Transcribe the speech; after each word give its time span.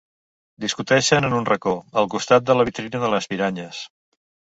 Discuteixen 0.63 1.27
en 1.27 1.35
un 1.39 1.45
racó, 1.49 1.73
al 2.03 2.09
costat 2.13 2.47
de 2.47 2.55
la 2.57 2.65
vitrina 2.71 3.03
de 3.05 3.11
les 3.15 3.29
piranyes. 3.35 3.83